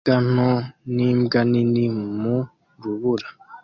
Imbwa 0.03 0.17
nto 0.31 0.49
n'imbwa 0.93 1.39
nini 1.51 1.83
mu 2.19 2.37
rubura 2.81 3.27